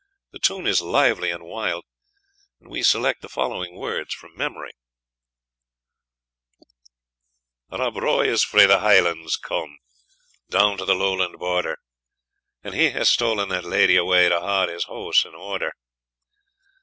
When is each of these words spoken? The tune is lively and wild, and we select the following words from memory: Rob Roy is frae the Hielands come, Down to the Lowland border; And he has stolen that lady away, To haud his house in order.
The 0.31 0.39
tune 0.39 0.65
is 0.65 0.81
lively 0.81 1.29
and 1.29 1.43
wild, 1.43 1.85
and 2.59 2.71
we 2.71 2.81
select 2.81 3.21
the 3.21 3.29
following 3.29 3.75
words 3.75 4.15
from 4.15 4.35
memory: 4.35 4.71
Rob 7.71 7.97
Roy 7.97 8.27
is 8.27 8.43
frae 8.43 8.65
the 8.65 8.79
Hielands 8.79 9.37
come, 9.37 9.77
Down 10.49 10.79
to 10.79 10.85
the 10.85 10.95
Lowland 10.95 11.37
border; 11.37 11.77
And 12.63 12.73
he 12.73 12.89
has 12.89 13.09
stolen 13.09 13.49
that 13.49 13.63
lady 13.63 13.95
away, 13.95 14.27
To 14.27 14.39
haud 14.39 14.69
his 14.69 14.85
house 14.85 15.23
in 15.23 15.35
order. 15.35 15.71